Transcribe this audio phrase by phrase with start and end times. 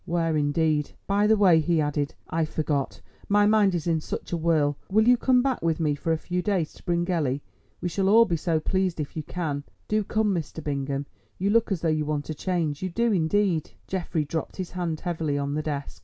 [0.03, 4.37] (where indeed!) "By the way," he added, "I forgot; my mind is in such a
[4.37, 4.75] whirl.
[4.91, 7.43] Will you come back with me for a few days to Bryngelly?
[7.81, 9.63] We shall all be so pleased if you can.
[9.87, 10.63] Do come, Mr.
[10.63, 11.05] Bingham;
[11.37, 15.01] you look as though you want a change, you do indeed." Geoffrey dropped his hand
[15.01, 15.99] heavily on the desk.